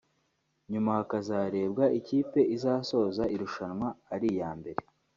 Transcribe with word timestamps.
nyuma 0.71 0.89
hakazarebwa 0.97 1.85
ikipe 1.99 2.39
izasoza 2.55 3.23
irushanwa 3.35 3.89
ari 4.13 4.27
iya 4.35 4.51
mbere 4.59 4.81